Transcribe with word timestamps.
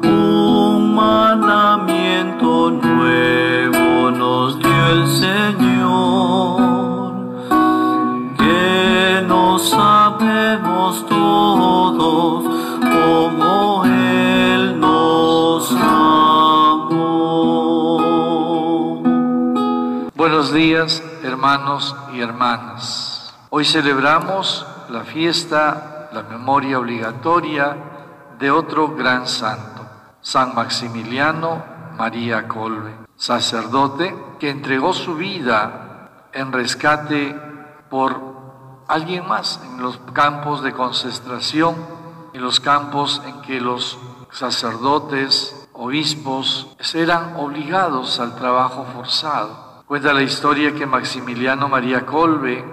Un 0.02 0.94
mandamiento 0.94 2.72
nuevo 2.72 4.10
nos 4.10 4.58
dio 4.58 4.86
el 4.96 5.06
Señor, 5.24 7.12
que 8.38 9.24
nos 9.28 9.70
sabemos 9.70 11.06
todos 11.06 12.63
hermanos 20.74 21.94
y 22.12 22.20
hermanas. 22.20 23.32
Hoy 23.50 23.64
celebramos 23.64 24.66
la 24.88 25.04
fiesta, 25.04 26.08
la 26.12 26.24
memoria 26.24 26.80
obligatoria 26.80 27.76
de 28.40 28.50
otro 28.50 28.88
gran 28.96 29.28
santo, 29.28 29.86
San 30.20 30.52
Maximiliano 30.54 31.62
María 31.96 32.48
Colbe, 32.48 32.92
sacerdote 33.14 34.16
que 34.40 34.50
entregó 34.50 34.92
su 34.92 35.14
vida 35.14 36.28
en 36.32 36.52
rescate 36.52 37.36
por 37.88 38.84
alguien 38.88 39.28
más 39.28 39.60
en 39.64 39.80
los 39.80 39.98
campos 40.12 40.64
de 40.64 40.72
concentración, 40.72 41.76
en 42.32 42.42
los 42.42 42.58
campos 42.58 43.22
en 43.24 43.42
que 43.42 43.60
los 43.60 43.96
sacerdotes, 44.32 45.68
obispos 45.72 46.74
eran 46.94 47.36
obligados 47.36 48.18
al 48.18 48.34
trabajo 48.34 48.84
forzado. 48.92 49.63
Cuenta 49.86 50.14
la 50.14 50.22
historia 50.22 50.74
que 50.74 50.86
Maximiliano 50.86 51.68
María 51.68 52.06
Colbe 52.06 52.64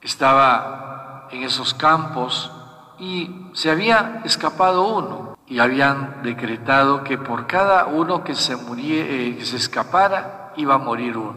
estaba 0.00 1.26
en 1.32 1.42
esos 1.42 1.74
campos 1.74 2.52
y 2.96 3.48
se 3.54 3.72
había 3.72 4.22
escapado 4.24 4.86
uno 4.86 5.36
y 5.48 5.58
habían 5.58 6.22
decretado 6.22 7.02
que 7.02 7.18
por 7.18 7.48
cada 7.48 7.86
uno 7.86 8.22
que 8.22 8.36
se, 8.36 8.54
murie, 8.54 9.00
eh, 9.40 9.44
se 9.44 9.56
escapara 9.56 10.52
iba 10.56 10.76
a 10.76 10.78
morir 10.78 11.16
uno. 11.16 11.34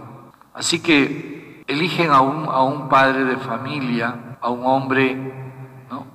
Así 0.54 0.84
que 0.84 1.64
eligen 1.68 2.12
a 2.12 2.22
un, 2.22 2.88
padre 2.88 3.24
de 3.24 3.38
familia, 3.38 4.38
a 4.40 4.52
un 4.52 4.64
hombre 4.68 5.34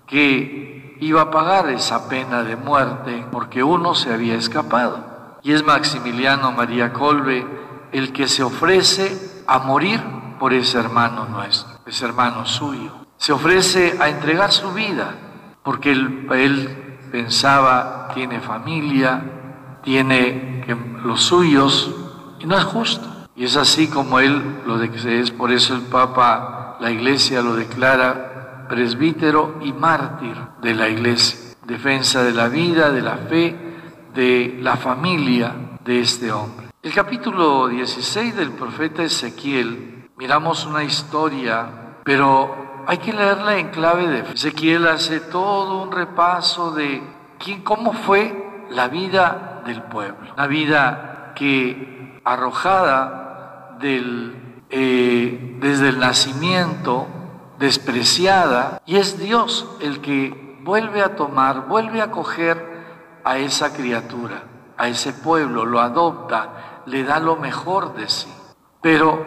que 0.07 0.97
iba 1.01 1.23
a 1.23 1.31
pagar 1.33 1.69
esa 1.71 2.09
pena 2.09 2.45
de 2.45 2.55
muerte 2.55 3.27
porque 3.33 3.65
uno 3.65 3.97
se 3.97 4.15
había 4.15 4.37
escapado. 4.37 5.39
Y 5.43 5.55
es 5.55 5.65
Maximiliano 5.65 6.53
María 6.53 6.93
Colbe 6.93 7.59
el 7.93 8.13
que 8.13 8.29
se 8.29 8.43
ofrece 8.43 9.43
a 9.47 9.59
morir 9.61 10.01
por 10.39 10.53
ese 10.53 10.79
hermano 10.79 11.27
nuestro, 11.27 11.79
ese 11.87 12.05
hermano 12.05 12.47
suyo. 12.47 13.07
Se 13.17 13.33
ofrece 13.33 13.97
a 14.01 14.09
entregar 14.09 14.53
su 14.53 14.73
vida 14.73 15.15
porque 15.63 15.93
él, 15.93 16.27
pensaba, 17.11 18.09
tiene 18.15 18.41
familia, 18.41 19.79
tiene 19.83 20.65
los 21.03 21.23
suyos, 21.23 21.95
y 22.39 22.47
no 22.47 22.57
es 22.57 22.65
justo. 22.65 23.07
Y 23.35 23.45
es 23.45 23.57
así 23.57 23.89
como 23.89 24.19
él 24.19 24.63
lo 24.67 24.83
es 24.83 25.31
por 25.31 25.53
eso 25.53 25.75
el 25.75 25.83
Papa, 25.83 26.77
la 26.81 26.91
Iglesia 26.91 27.43
lo 27.43 27.55
declara 27.55 28.67
presbítero 28.69 29.59
y 29.63 29.73
mártir 29.73 30.37
de 30.61 30.75
la 30.75 30.89
Iglesia, 30.89 31.57
defensa 31.65 32.23
de 32.23 32.33
la 32.33 32.49
vida, 32.49 32.91
de 32.91 33.03
la 33.03 33.17
fe, 33.17 33.57
de 34.15 34.59
la 34.61 34.77
familia 34.77 35.55
de 35.85 36.01
este 36.01 36.33
hombre. 36.33 36.68
El 36.81 36.95
capítulo 36.95 37.67
16 37.67 38.37
del 38.37 38.53
profeta 38.53 39.03
Ezequiel, 39.03 40.09
miramos 40.17 40.65
una 40.65 40.85
historia, 40.85 41.97
pero 42.05 42.85
hay 42.87 42.99
que 42.99 43.13
leerla 43.13 43.59
en 43.59 43.71
clave 43.71 44.07
de 44.07 44.23
fe. 44.23 44.35
Ezequiel 44.35 44.87
hace 44.87 45.19
todo 45.19 45.83
un 45.83 45.91
repaso 45.91 46.71
de 46.71 47.03
quién, 47.41 47.63
cómo 47.63 47.93
fue 47.93 48.67
la 48.71 48.87
vida 48.87 49.63
del 49.67 49.83
pueblo, 49.83 50.33
una 50.33 50.47
vida 50.47 51.33
que 51.35 52.21
arrojada 52.23 53.77
eh, 53.83 55.57
desde 55.61 55.89
el 55.89 55.99
nacimiento, 55.99 57.09
despreciada, 57.59 58.81
y 58.87 58.99
es 58.99 59.19
Dios 59.19 59.69
el 59.81 60.01
que 60.01 60.57
vuelve 60.63 61.03
a 61.03 61.17
tomar, 61.17 61.67
vuelve 61.67 62.03
a 62.03 62.13
coger 62.13 63.21
a 63.25 63.39
esa 63.39 63.73
criatura, 63.73 64.45
a 64.79 64.89
ese 64.89 65.13
pueblo, 65.13 65.67
lo 65.67 65.81
adopta, 65.81 66.83
le 66.87 67.05
da 67.05 67.19
lo 67.19 67.37
mejor 67.37 67.95
de 67.95 68.09
sí. 68.09 68.33
Pero 68.81 69.25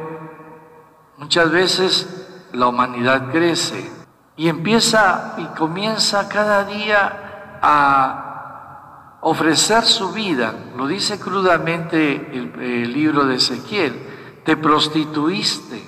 muchas 1.18 1.52
veces 1.52 2.48
la 2.54 2.68
humanidad 2.68 3.32
crece 3.32 3.92
y 4.38 4.48
empieza 4.48 5.36
y 5.38 5.46
comienza 5.58 6.30
cada 6.30 6.64
día 6.64 7.60
a 7.62 9.20
ofrecer 9.22 9.84
su 9.84 10.12
vida. 10.14 10.54
Lo 10.76 10.88
dice 10.88 11.20
crudamente 11.20 12.16
el, 12.16 12.60
el 12.60 12.94
libro 12.94 13.26
de 13.26 13.36
Ezequiel. 13.36 14.42
Te 14.46 14.58
prostituiste. 14.58 15.86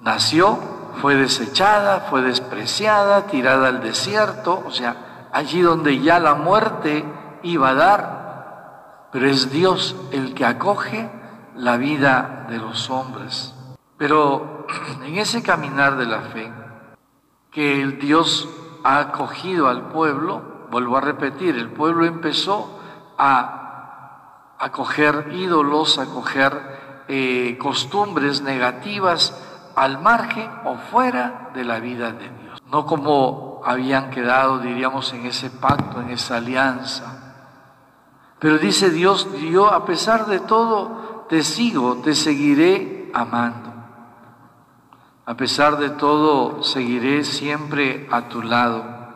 Nació, 0.00 0.58
fue 1.00 1.14
desechada, 1.14 2.00
fue 2.10 2.22
despreciada, 2.22 3.26
tirada 3.26 3.68
al 3.68 3.82
desierto, 3.82 4.62
o 4.66 4.70
sea, 4.70 5.28
allí 5.32 5.60
donde 5.60 6.00
ya 6.00 6.18
la 6.18 6.34
muerte 6.34 7.04
iba 7.42 7.70
a 7.70 7.74
dar, 7.74 9.08
pero 9.12 9.28
es 9.28 9.50
Dios 9.50 9.96
el 10.10 10.34
que 10.34 10.44
acoge 10.44 11.10
la 11.56 11.76
vida 11.76 12.46
de 12.48 12.58
los 12.58 12.90
hombres. 12.90 13.54
Pero 13.96 14.66
en 15.04 15.18
ese 15.18 15.42
caminar 15.42 15.96
de 15.96 16.06
la 16.06 16.20
fe, 16.20 16.52
que 17.50 17.82
el 17.82 17.98
Dios 17.98 18.48
ha 18.84 18.98
acogido 18.98 19.68
al 19.68 19.88
pueblo, 19.88 20.66
vuelvo 20.70 20.96
a 20.96 21.00
repetir, 21.00 21.56
el 21.56 21.70
pueblo 21.70 22.06
empezó 22.06 22.80
a 23.18 24.54
acoger 24.58 25.28
ídolos, 25.32 25.98
a 25.98 26.02
acoger 26.02 27.04
eh, 27.08 27.58
costumbres 27.60 28.42
negativas 28.42 29.36
al 29.76 30.00
margen 30.00 30.50
o 30.64 30.76
fuera 30.76 31.50
de 31.54 31.64
la 31.64 31.78
vida 31.78 32.12
de 32.12 32.28
Dios. 32.28 32.62
No 32.70 32.86
como 32.86 33.60
habían 33.64 34.10
quedado, 34.10 34.58
diríamos, 34.58 35.12
en 35.12 35.26
ese 35.26 35.50
pacto, 35.50 36.00
en 36.00 36.10
esa 36.10 36.36
alianza. 36.36 37.21
Pero 38.42 38.58
dice 38.58 38.90
Dios, 38.90 39.28
yo 39.52 39.72
a 39.72 39.84
pesar 39.84 40.26
de 40.26 40.40
todo 40.40 41.26
te 41.28 41.44
sigo, 41.44 41.98
te 42.02 42.12
seguiré 42.12 43.08
amando. 43.14 43.72
A 45.24 45.36
pesar 45.36 45.78
de 45.78 45.90
todo, 45.90 46.64
seguiré 46.64 47.22
siempre 47.22 48.08
a 48.10 48.22
tu 48.22 48.42
lado. 48.42 49.14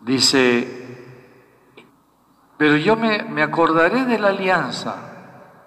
Dice, 0.00 1.76
pero 2.56 2.76
yo 2.76 2.96
me, 2.96 3.42
acordaré 3.42 4.06
de 4.06 4.18
la 4.18 4.28
alianza. 4.28 4.96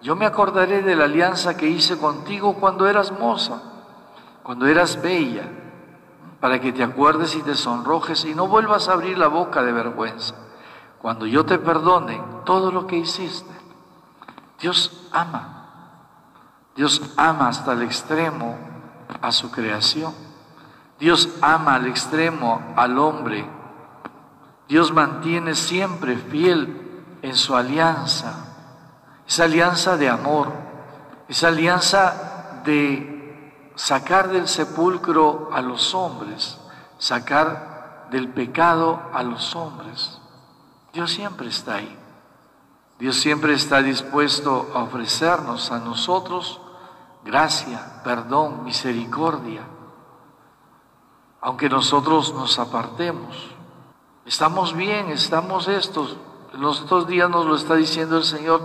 Yo 0.02 0.16
me 0.16 0.26
acordaré 0.26 0.82
de 0.82 0.96
la 0.96 1.06
alianza 1.06 1.56
que 1.56 1.68
hice 1.68 2.00
contigo 2.00 2.56
cuando 2.56 2.88
eras 2.88 3.12
moza, 3.12 3.62
cuando 4.42 4.66
eras 4.66 5.00
bella, 5.04 5.48
para 6.40 6.60
que 6.60 6.74
te 6.74 6.82
acuerdes 6.82 7.36
y 7.36 7.44
te 7.44 7.54
sonrojes 7.54 8.26
y 8.26 8.34
no 8.34 8.48
vuelvas 8.48 8.90
a 8.90 8.94
abrir 8.94 9.20
la 9.20 9.28
boca 9.28 9.62
de 9.62 9.72
vergüenza. 9.72 10.47
Cuando 11.02 11.26
yo 11.26 11.46
te 11.46 11.60
perdone 11.60 12.22
todo 12.46 12.72
lo 12.72 12.88
que 12.88 12.98
hiciste, 12.98 13.54
Dios 14.60 15.08
ama. 15.12 15.54
Dios 16.76 17.02
ama 17.18 17.50
hasta 17.50 17.74
el 17.74 17.84
extremo 17.84 18.58
a 19.22 19.32
su 19.32 19.52
creación. 19.52 20.14
Dios 21.00 21.30
ama 21.42 21.76
al 21.76 21.88
extremo 21.88 22.62
al 22.76 22.98
hombre. 22.98 23.48
Dios 24.68 24.92
mantiene 24.92 25.56
siempre 25.56 26.18
fiel 26.18 27.04
en 27.22 27.36
su 27.36 27.56
alianza. 27.56 28.46
Esa 29.28 29.44
alianza 29.44 29.98
de 29.98 30.10
amor, 30.10 30.52
esa 31.28 31.50
alianza 31.50 32.62
de 32.64 33.72
sacar 33.76 34.30
del 34.30 34.48
sepulcro 34.48 35.50
a 35.54 35.62
los 35.62 35.94
hombres, 35.94 36.58
sacar 36.98 38.08
del 38.12 38.30
pecado 38.30 39.02
a 39.14 39.24
los 39.24 39.56
hombres. 39.56 40.20
Dios 40.94 41.12
siempre 41.12 41.48
está 41.48 41.76
ahí. 41.76 41.98
Dios 43.00 43.16
siempre 43.18 43.54
está 43.54 43.82
dispuesto 43.82 44.72
a 44.74 44.84
ofrecernos 44.84 45.72
a 45.72 45.80
nosotros 45.80 46.60
gracia, 47.24 48.02
perdón, 48.04 48.64
misericordia. 48.64 49.62
Aunque 51.42 51.70
nosotros 51.70 52.34
nos 52.34 52.58
apartemos. 52.58 53.52
Estamos 54.26 54.76
bien, 54.76 55.10
estamos 55.10 55.68
estos. 55.68 56.18
Los 56.54 56.82
otros 56.82 57.08
días 57.08 57.30
nos 57.30 57.46
lo 57.46 57.56
está 57.56 57.76
diciendo 57.76 58.18
el 58.18 58.24
Señor. 58.24 58.62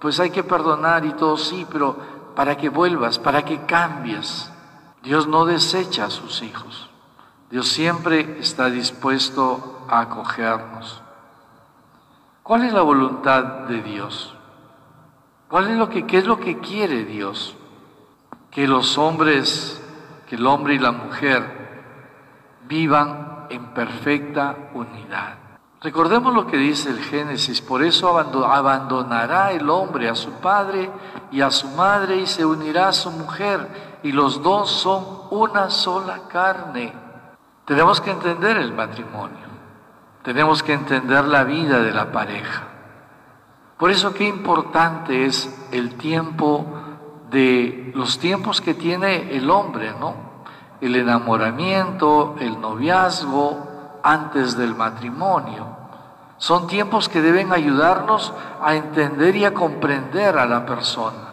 Pues 0.00 0.20
hay 0.20 0.30
que 0.30 0.44
perdonar 0.44 1.04
y 1.04 1.12
todo, 1.14 1.36
sí, 1.36 1.66
pero 1.70 1.96
para 2.36 2.56
que 2.56 2.68
vuelvas, 2.68 3.18
para 3.18 3.44
que 3.44 3.64
cambies. 3.66 4.50
Dios 5.02 5.26
no 5.26 5.44
desecha 5.44 6.06
a 6.06 6.10
sus 6.10 6.42
hijos. 6.42 6.88
Dios 7.50 7.68
siempre 7.68 8.38
está 8.38 8.70
dispuesto 8.70 9.84
a 9.88 10.00
acogernos. 10.00 11.02
¿Cuál 12.44 12.64
es 12.64 12.74
la 12.74 12.82
voluntad 12.82 13.42
de 13.68 13.80
Dios? 13.80 14.36
¿Cuál 15.48 15.70
es 15.70 15.78
lo 15.78 15.88
que, 15.88 16.06
qué 16.06 16.18
es 16.18 16.26
lo 16.26 16.38
que 16.38 16.58
quiere 16.58 17.06
Dios? 17.06 17.56
Que 18.50 18.68
los 18.68 18.98
hombres, 18.98 19.82
que 20.28 20.36
el 20.36 20.46
hombre 20.46 20.74
y 20.74 20.78
la 20.78 20.92
mujer 20.92 21.42
vivan 22.68 23.46
en 23.48 23.72
perfecta 23.72 24.56
unidad. 24.74 25.38
Recordemos 25.80 26.34
lo 26.34 26.46
que 26.46 26.58
dice 26.58 26.90
el 26.90 26.98
Génesis, 26.98 27.62
por 27.62 27.82
eso 27.82 28.14
abandonará 28.18 29.52
el 29.52 29.70
hombre 29.70 30.10
a 30.10 30.14
su 30.14 30.32
padre 30.32 30.90
y 31.30 31.40
a 31.40 31.50
su 31.50 31.68
madre 31.68 32.16
y 32.16 32.26
se 32.26 32.44
unirá 32.44 32.88
a 32.88 32.92
su 32.92 33.10
mujer 33.10 34.00
y 34.02 34.12
los 34.12 34.42
dos 34.42 34.70
son 34.70 35.02
una 35.30 35.70
sola 35.70 36.28
carne. 36.28 36.92
Tenemos 37.64 38.02
que 38.02 38.10
entender 38.10 38.58
el 38.58 38.74
matrimonio, 38.74 39.43
tenemos 40.24 40.62
que 40.62 40.72
entender 40.72 41.26
la 41.26 41.44
vida 41.44 41.80
de 41.80 41.92
la 41.92 42.10
pareja. 42.10 42.62
Por 43.78 43.90
eso 43.90 44.14
qué 44.14 44.26
importante 44.26 45.26
es 45.26 45.68
el 45.70 45.96
tiempo 45.96 46.64
de 47.30 47.92
los 47.94 48.18
tiempos 48.18 48.62
que 48.62 48.72
tiene 48.72 49.36
el 49.36 49.50
hombre, 49.50 49.92
¿no? 50.00 50.14
El 50.80 50.96
enamoramiento, 50.96 52.36
el 52.40 52.58
noviazgo, 52.58 54.00
antes 54.02 54.56
del 54.56 54.74
matrimonio. 54.74 55.66
Son 56.38 56.66
tiempos 56.68 57.10
que 57.10 57.20
deben 57.20 57.52
ayudarnos 57.52 58.32
a 58.62 58.74
entender 58.76 59.36
y 59.36 59.44
a 59.44 59.52
comprender 59.52 60.38
a 60.38 60.46
la 60.46 60.64
persona. 60.64 61.32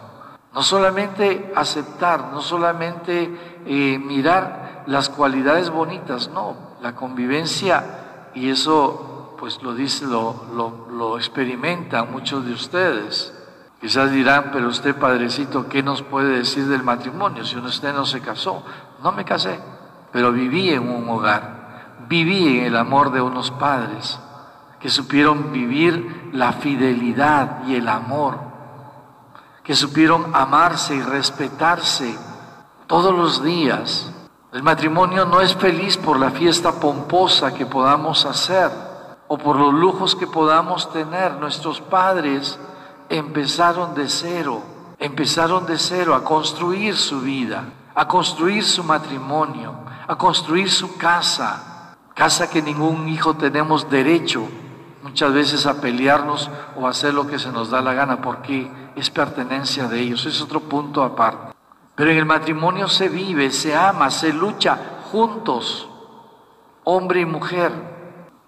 No 0.52 0.62
solamente 0.62 1.50
aceptar, 1.56 2.28
no 2.30 2.42
solamente 2.42 3.62
eh, 3.64 3.98
mirar 3.98 4.84
las 4.86 5.08
cualidades 5.08 5.70
bonitas, 5.70 6.28
no, 6.28 6.56
la 6.82 6.94
convivencia, 6.94 8.01
y 8.34 8.50
eso 8.50 9.36
pues 9.38 9.62
lo 9.62 9.74
dice, 9.74 10.06
lo, 10.06 10.46
lo, 10.54 10.86
lo 10.90 11.18
experimentan 11.18 12.12
muchos 12.12 12.44
de 12.44 12.52
ustedes. 12.52 13.34
Quizás 13.80 14.12
dirán, 14.12 14.50
pero 14.52 14.68
usted, 14.68 14.94
padrecito, 14.94 15.68
¿qué 15.68 15.82
nos 15.82 16.02
puede 16.02 16.38
decir 16.38 16.68
del 16.68 16.84
matrimonio 16.84 17.44
si 17.44 17.56
usted 17.56 17.92
no 17.92 18.06
se 18.06 18.20
casó? 18.20 18.62
No 19.02 19.10
me 19.10 19.24
casé, 19.24 19.58
pero 20.12 20.30
viví 20.30 20.70
en 20.70 20.88
un 20.88 21.08
hogar, 21.08 21.96
viví 22.08 22.58
en 22.58 22.66
el 22.66 22.76
amor 22.76 23.10
de 23.10 23.20
unos 23.20 23.50
padres 23.50 24.20
que 24.78 24.88
supieron 24.88 25.52
vivir 25.52 26.30
la 26.32 26.52
fidelidad 26.52 27.64
y 27.66 27.74
el 27.74 27.88
amor, 27.88 28.38
que 29.64 29.74
supieron 29.74 30.34
amarse 30.34 30.94
y 30.94 31.02
respetarse 31.02 32.16
todos 32.86 33.12
los 33.12 33.42
días. 33.42 34.12
El 34.52 34.62
matrimonio 34.62 35.24
no 35.24 35.40
es 35.40 35.56
feliz 35.56 35.96
por 35.96 36.20
la 36.20 36.30
fiesta 36.30 36.72
pomposa 36.72 37.54
que 37.54 37.64
podamos 37.64 38.26
hacer 38.26 38.70
o 39.26 39.38
por 39.38 39.56
los 39.56 39.72
lujos 39.72 40.14
que 40.14 40.26
podamos 40.26 40.92
tener. 40.92 41.32
Nuestros 41.36 41.80
padres 41.80 42.58
empezaron 43.08 43.94
de 43.94 44.10
cero, 44.10 44.62
empezaron 44.98 45.64
de 45.64 45.78
cero 45.78 46.14
a 46.14 46.22
construir 46.22 46.94
su 46.98 47.22
vida, 47.22 47.64
a 47.94 48.06
construir 48.06 48.62
su 48.62 48.84
matrimonio, 48.84 49.72
a 50.06 50.16
construir 50.16 50.70
su 50.70 50.98
casa, 50.98 51.96
casa 52.14 52.50
que 52.50 52.60
ningún 52.60 53.08
hijo 53.08 53.32
tenemos 53.32 53.88
derecho 53.88 54.46
muchas 55.02 55.32
veces 55.32 55.64
a 55.64 55.80
pelearnos 55.80 56.50
o 56.76 56.86
a 56.86 56.90
hacer 56.90 57.14
lo 57.14 57.26
que 57.26 57.38
se 57.38 57.50
nos 57.50 57.70
da 57.70 57.80
la 57.80 57.94
gana 57.94 58.20
porque 58.20 58.70
es 58.96 59.08
pertenencia 59.08 59.88
de 59.88 59.98
ellos, 59.98 60.26
es 60.26 60.42
otro 60.42 60.60
punto 60.60 61.02
aparte. 61.02 61.51
Pero 61.94 62.10
en 62.10 62.18
el 62.18 62.26
matrimonio 62.26 62.88
se 62.88 63.08
vive, 63.08 63.50
se 63.50 63.74
ama, 63.74 64.10
se 64.10 64.32
lucha 64.32 64.78
juntos, 65.10 65.88
hombre 66.84 67.20
y 67.20 67.26
mujer. 67.26 67.72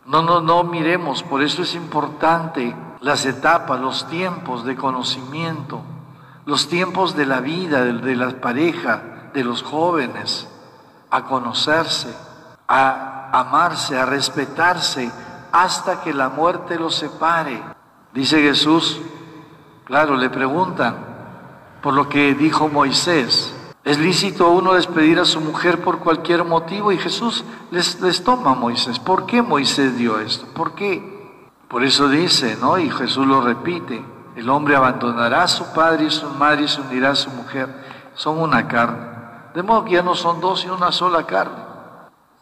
No, 0.06 0.22
no, 0.22 0.40
no 0.40 0.64
miremos, 0.64 1.22
por 1.22 1.42
eso 1.42 1.62
es 1.62 1.74
importante 1.74 2.74
las 3.00 3.26
etapas, 3.26 3.80
los 3.80 4.08
tiempos 4.08 4.64
de 4.64 4.76
conocimiento, 4.76 5.82
los 6.46 6.68
tiempos 6.68 7.14
de 7.16 7.26
la 7.26 7.40
vida, 7.40 7.84
de, 7.84 7.92
de 7.92 8.16
la 8.16 8.30
pareja, 8.40 9.30
de 9.34 9.44
los 9.44 9.62
jóvenes, 9.62 10.48
a 11.10 11.24
conocerse, 11.24 12.14
a 12.66 13.30
amarse, 13.32 13.98
a 13.98 14.06
respetarse, 14.06 15.10
hasta 15.52 16.00
que 16.02 16.14
la 16.14 16.30
muerte 16.30 16.78
los 16.78 16.94
separe. 16.94 17.62
Dice 18.12 18.40
Jesús, 18.40 19.00
claro, 19.84 20.16
le 20.16 20.30
preguntan 20.30 21.13
por 21.84 21.92
lo 21.92 22.08
que 22.08 22.34
dijo 22.34 22.68
Moisés. 22.68 23.54
¿Es 23.84 23.98
lícito 23.98 24.48
uno 24.48 24.72
despedir 24.72 25.20
a 25.20 25.26
su 25.26 25.40
mujer 25.40 25.84
por 25.84 25.98
cualquier 25.98 26.42
motivo? 26.42 26.90
Y 26.90 26.96
Jesús 26.96 27.44
les, 27.70 28.00
les 28.00 28.24
toma 28.24 28.52
a 28.52 28.54
Moisés. 28.54 28.98
¿Por 28.98 29.26
qué 29.26 29.42
Moisés 29.42 29.96
dio 29.96 30.18
esto? 30.18 30.46
¿Por 30.54 30.74
qué? 30.74 31.46
Por 31.68 31.84
eso 31.84 32.08
dice, 32.08 32.56
¿no? 32.58 32.78
Y 32.78 32.90
Jesús 32.90 33.26
lo 33.26 33.42
repite, 33.42 34.02
el 34.34 34.48
hombre 34.48 34.74
abandonará 34.74 35.42
a 35.42 35.48
su 35.48 35.74
padre 35.74 36.06
y 36.06 36.10
su 36.10 36.26
madre 36.30 36.62
y 36.62 36.68
se 36.68 36.80
unirá 36.80 37.10
a 37.10 37.16
su 37.16 37.30
mujer. 37.30 37.68
Son 38.14 38.38
una 38.38 38.66
carne. 38.66 39.06
De 39.54 39.62
modo 39.62 39.84
que 39.84 39.92
ya 39.92 40.02
no 40.02 40.14
son 40.14 40.40
dos 40.40 40.64
y 40.64 40.70
una 40.70 40.90
sola 40.90 41.26
carne. 41.26 41.62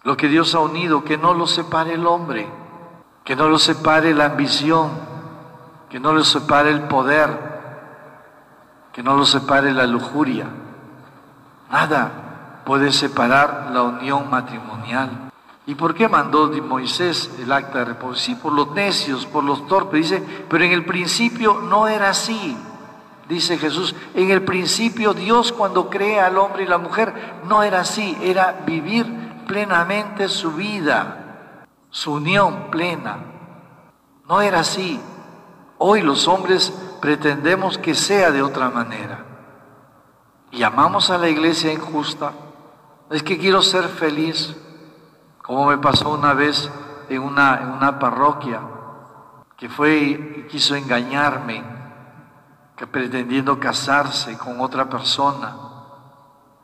Lo 0.04 0.16
que 0.16 0.28
Dios 0.28 0.54
ha 0.54 0.60
unido, 0.60 1.02
que 1.02 1.18
no 1.18 1.34
lo 1.34 1.48
separe 1.48 1.94
el 1.94 2.06
hombre 2.06 2.48
que 3.24 3.36
no 3.36 3.48
lo 3.48 3.58
separe 3.58 4.14
la 4.14 4.26
ambición, 4.26 4.90
que 5.88 6.00
no 6.00 6.12
lo 6.12 6.24
separe 6.24 6.70
el 6.70 6.82
poder, 6.82 7.51
que 8.92 9.02
no 9.02 9.16
lo 9.16 9.24
separe 9.24 9.72
la 9.72 9.86
lujuria. 9.86 10.46
Nada 11.70 12.62
puede 12.64 12.92
separar 12.92 13.70
la 13.72 13.82
unión 13.82 14.28
matrimonial. 14.30 15.30
¿Y 15.66 15.74
por 15.74 15.94
qué 15.94 16.08
mandó 16.08 16.48
Moisés 16.62 17.30
el 17.38 17.52
acta 17.52 17.80
de 17.80 17.84
reposo? 17.86 18.20
Sí, 18.20 18.34
por 18.34 18.52
los 18.52 18.72
necios, 18.72 19.26
por 19.26 19.44
los 19.44 19.66
torpes. 19.66 20.10
Dice, 20.10 20.44
pero 20.48 20.64
en 20.64 20.72
el 20.72 20.84
principio 20.84 21.60
no 21.60 21.86
era 21.86 22.10
así. 22.10 22.56
Dice 23.28 23.56
Jesús, 23.56 23.94
en 24.14 24.30
el 24.30 24.42
principio 24.42 25.14
Dios 25.14 25.52
cuando 25.52 25.88
crea 25.88 26.26
al 26.26 26.36
hombre 26.36 26.64
y 26.64 26.66
la 26.66 26.78
mujer 26.78 27.40
no 27.48 27.62
era 27.62 27.80
así, 27.80 28.18
era 28.20 28.62
vivir 28.66 29.06
plenamente 29.46 30.28
su 30.28 30.52
vida 30.52 31.22
su 31.92 32.14
unión 32.14 32.70
plena. 32.70 33.18
No 34.28 34.40
era 34.40 34.60
así. 34.60 34.98
Hoy 35.78 36.00
los 36.00 36.26
hombres 36.26 36.72
pretendemos 37.02 37.78
que 37.78 37.96
sea 37.96 38.30
de 38.30 38.42
otra 38.42 38.70
manera. 38.70 39.26
Y 40.52 40.62
amamos 40.62 41.10
a 41.10 41.18
la 41.18 41.28
iglesia 41.28 41.72
injusta. 41.72 42.30
Es 43.10 43.24
que 43.24 43.38
quiero 43.38 43.60
ser 43.60 43.88
feliz, 43.88 44.56
como 45.42 45.66
me 45.66 45.78
pasó 45.78 46.10
una 46.10 46.32
vez 46.32 46.70
en 47.08 47.20
una, 47.20 47.58
en 47.60 47.70
una 47.70 47.98
parroquia, 47.98 48.60
que 49.56 49.68
fue 49.68 49.96
y 49.96 50.46
quiso 50.48 50.76
engañarme, 50.76 51.64
que 52.76 52.86
pretendiendo 52.86 53.58
casarse 53.58 54.38
con 54.38 54.60
otra 54.60 54.88
persona, 54.88 55.56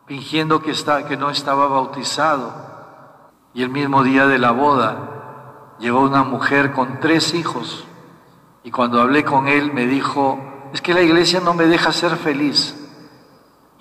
fingiendo 0.06 0.62
que, 0.62 0.70
está, 0.70 1.04
que 1.04 1.16
no 1.16 1.30
estaba 1.30 1.66
bautizado. 1.66 2.52
Y 3.54 3.64
el 3.64 3.70
mismo 3.70 4.04
día 4.04 4.28
de 4.28 4.38
la 4.38 4.52
boda 4.52 5.74
llegó 5.80 5.98
una 6.00 6.22
mujer 6.22 6.72
con 6.72 7.00
tres 7.00 7.34
hijos 7.34 7.87
y 8.68 8.70
cuando 8.70 9.00
hablé 9.00 9.24
con 9.24 9.48
él 9.48 9.72
me 9.72 9.86
dijo, 9.86 10.38
es 10.74 10.82
que 10.82 10.92
la 10.92 11.00
iglesia 11.00 11.40
no 11.40 11.54
me 11.54 11.64
deja 11.64 11.90
ser 11.90 12.16
feliz. 12.16 12.76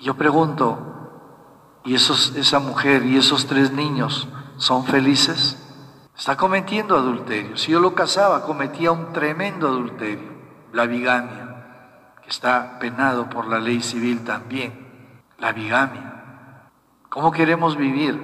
yo 0.00 0.14
pregunto, 0.14 1.82
¿y 1.84 1.94
esa 1.94 2.58
mujer 2.58 3.04
y 3.04 3.18
esos 3.18 3.46
tres 3.46 3.70
niños 3.70 4.30
son 4.56 4.86
felices? 4.86 5.62
Está 6.16 6.38
cometiendo 6.38 6.96
adulterio. 6.96 7.58
Si 7.58 7.70
yo 7.70 7.80
lo 7.80 7.94
casaba, 7.94 8.46
cometía 8.46 8.90
un 8.90 9.12
tremendo 9.12 9.68
adulterio, 9.68 10.32
la 10.72 10.86
bigamia, 10.86 12.14
que 12.22 12.30
está 12.30 12.78
penado 12.78 13.28
por 13.28 13.46
la 13.46 13.60
ley 13.60 13.82
civil 13.82 14.24
también, 14.24 15.20
la 15.36 15.52
bigamia. 15.52 16.70
¿Cómo 17.10 17.30
queremos 17.30 17.76
vivir? 17.76 18.18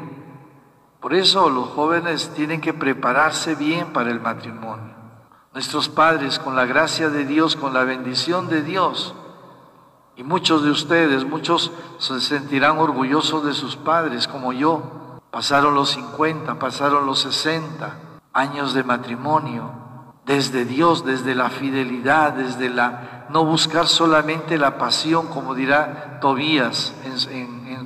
Por 0.99 1.13
eso 1.13 1.51
los 1.51 1.69
jóvenes 1.69 2.33
tienen 2.35 2.63
que 2.63 2.73
prepararse 2.73 3.55
bien 3.55 3.93
para 3.93 4.11
el 4.11 4.19
matrimonio. 4.19 5.04
Nuestros 5.55 5.89
padres, 5.89 6.41
con 6.41 6.57
la 6.57 6.67
gracia 6.67 7.11
de 7.11 7.25
Dios, 7.25 7.55
con 7.55 7.73
la 7.73 7.85
bendición 7.85 8.49
de 8.49 8.63
Dios, 8.63 9.15
y 10.17 10.25
muchos 10.25 10.65
de 10.65 10.71
ustedes, 10.71 11.25
muchos 11.25 11.71
se 11.99 12.21
sentirán 12.21 12.79
orgullosos 12.79 13.45
de 13.45 13.55
sus 13.55 13.77
padres, 13.77 14.27
como 14.27 14.53
yo. 14.53 15.21
Pasaron 15.31 15.77
los 15.77 15.91
50, 15.91 16.59
pasaron 16.59 17.07
los 17.07 17.21
60 17.21 17.99
años 18.33 18.75
de 18.75 18.83
matrimonio, 18.83 19.71
desde 20.27 20.65
Dios, 20.65 21.05
desde 21.05 21.37
la 21.37 21.51
fidelidad, 21.51 22.33
desde 22.33 22.69
la 22.69 23.27
no 23.31 23.45
buscar 23.45 23.87
solamente 23.87 24.59
la 24.59 24.77
pasión, 24.77 25.29
como 25.29 25.55
dirá 25.55 26.19
Tobías 26.21 26.95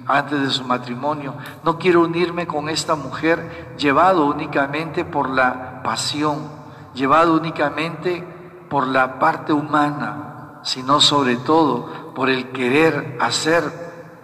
antes 0.06 0.40
de 0.40 0.50
su 0.50 0.64
matrimonio. 0.64 1.34
No 1.64 1.78
quiero 1.78 2.00
unirme 2.00 2.46
con 2.46 2.70
esta 2.70 2.94
mujer 2.94 3.74
llevado 3.78 4.24
únicamente 4.24 5.04
por 5.04 5.28
la 5.28 5.82
pasión, 5.82 6.57
llevado 6.98 7.34
únicamente 7.34 8.24
por 8.68 8.86
la 8.86 9.18
parte 9.18 9.52
humana, 9.52 10.60
sino 10.62 11.00
sobre 11.00 11.36
todo 11.36 12.12
por 12.14 12.28
el 12.28 12.50
querer 12.50 13.16
hacer 13.20 13.62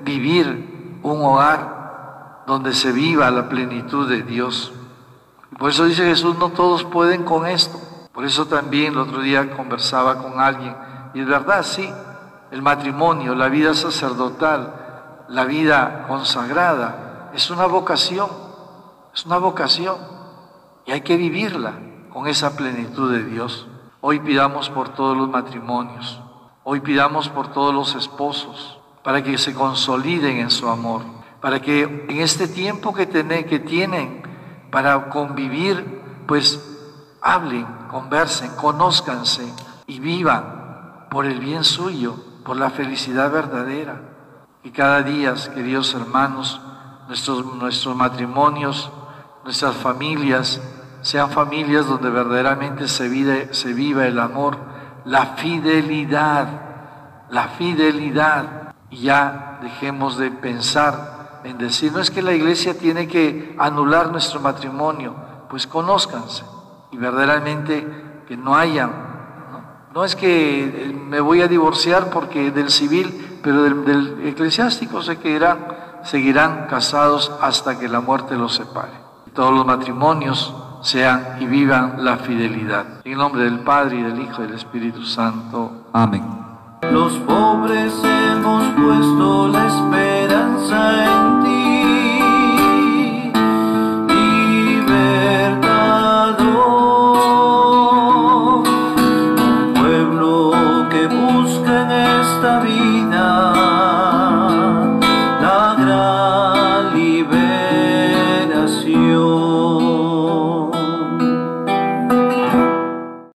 vivir 0.02 1.00
un 1.02 1.24
hogar 1.24 2.42
donde 2.46 2.74
se 2.74 2.92
viva 2.92 3.30
la 3.30 3.48
plenitud 3.48 4.08
de 4.08 4.22
Dios. 4.22 4.72
Por 5.58 5.70
eso 5.70 5.84
dice 5.84 6.04
Jesús, 6.04 6.36
no 6.36 6.50
todos 6.50 6.84
pueden 6.84 7.24
con 7.24 7.46
esto. 7.46 7.78
Por 8.12 8.24
eso 8.24 8.46
también 8.46 8.92
el 8.92 8.98
otro 8.98 9.20
día 9.20 9.56
conversaba 9.56 10.18
con 10.18 10.40
alguien, 10.40 10.76
y 11.14 11.20
es 11.20 11.26
verdad, 11.26 11.62
sí, 11.62 11.88
El 12.50 12.62
matrimonio, 12.62 13.34
la 13.34 13.48
vida 13.48 13.74
sacerdotal, 13.74 15.24
la 15.28 15.44
vida 15.44 16.04
consagrada, 16.06 17.30
es 17.34 17.50
una 17.50 17.66
vocación, 17.66 18.28
es 19.12 19.26
una 19.26 19.38
vocación 19.38 19.96
y 20.86 20.92
hay 20.92 21.00
que 21.00 21.16
vivirla 21.16 21.72
con 22.14 22.28
esa 22.28 22.56
plenitud 22.56 23.10
de 23.10 23.24
Dios. 23.24 23.66
Hoy 24.00 24.20
pidamos 24.20 24.70
por 24.70 24.90
todos 24.90 25.16
los 25.16 25.28
matrimonios, 25.28 26.20
hoy 26.62 26.78
pidamos 26.78 27.28
por 27.28 27.48
todos 27.48 27.74
los 27.74 27.96
esposos, 27.96 28.78
para 29.02 29.24
que 29.24 29.36
se 29.36 29.52
consoliden 29.52 30.36
en 30.36 30.50
su 30.50 30.68
amor, 30.68 31.02
para 31.40 31.60
que 31.60 31.82
en 31.82 32.20
este 32.20 32.46
tiempo 32.46 32.94
que, 32.94 33.08
que 33.08 33.58
tienen 33.58 34.22
para 34.70 35.10
convivir, 35.10 36.02
pues 36.28 36.62
hablen, 37.20 37.66
conversen, 37.90 38.54
conózcanse 38.54 39.52
y 39.88 39.98
vivan 39.98 41.08
por 41.10 41.26
el 41.26 41.40
bien 41.40 41.64
suyo, 41.64 42.14
por 42.44 42.56
la 42.56 42.70
felicidad 42.70 43.32
verdadera. 43.32 44.00
Y 44.62 44.70
cada 44.70 45.02
día, 45.02 45.34
queridos 45.52 45.92
hermanos, 45.94 46.60
nuestros, 47.08 47.44
nuestros 47.56 47.96
matrimonios, 47.96 48.90
nuestras 49.42 49.74
familias, 49.74 50.60
sean 51.04 51.30
familias 51.30 51.86
donde 51.86 52.08
verdaderamente 52.08 52.88
se 52.88 53.10
vive, 53.10 53.50
viva 53.74 54.06
el 54.06 54.18
amor, 54.18 54.56
la 55.04 55.36
fidelidad, 55.36 57.26
la 57.28 57.48
fidelidad. 57.48 58.74
Y 58.88 59.02
ya 59.02 59.58
dejemos 59.60 60.16
de 60.16 60.30
pensar 60.30 61.42
en 61.44 61.58
decir, 61.58 61.92
no 61.92 62.00
es 62.00 62.10
que 62.10 62.22
la 62.22 62.32
iglesia 62.32 62.78
tiene 62.78 63.06
que 63.06 63.54
anular 63.58 64.10
nuestro 64.10 64.40
matrimonio, 64.40 65.14
pues 65.50 65.66
conózcanse 65.66 66.42
y 66.90 66.96
verdaderamente 66.96 68.22
que 68.26 68.38
no 68.38 68.56
haya, 68.56 68.88
no, 69.92 70.04
es 70.04 70.16
que 70.16 70.98
me 71.06 71.20
voy 71.20 71.42
a 71.42 71.48
divorciar 71.48 72.08
porque 72.08 72.50
del 72.50 72.70
civil, 72.70 73.40
pero 73.42 73.62
del, 73.62 73.84
del 73.84 74.26
eclesiástico 74.26 75.02
se 75.02 75.18
quedarán, 75.18 75.66
seguirán 76.02 76.66
casados 76.66 77.30
hasta 77.42 77.78
que 77.78 77.88
la 77.88 78.00
muerte 78.00 78.36
los 78.36 78.54
separe. 78.54 79.04
Todos 79.34 79.52
los 79.52 79.66
matrimonios 79.66 80.63
sean 80.84 81.38
y 81.40 81.46
vivan 81.46 82.04
la 82.04 82.18
fidelidad. 82.18 82.84
En 83.04 83.12
el 83.12 83.18
nombre 83.18 83.44
del 83.44 83.60
Padre 83.60 83.96
y 83.96 84.02
del 84.02 84.20
Hijo 84.20 84.42
y 84.42 84.46
del 84.46 84.54
Espíritu 84.56 85.02
Santo. 85.02 85.88
Amén. 85.92 86.22
Los 86.92 87.14
pobres 87.20 87.92
hemos 88.04 88.64
puesto 88.74 89.48
la 89.48 89.66
esperanza 89.66 91.04
en 91.04 91.44
ti. 91.44 91.63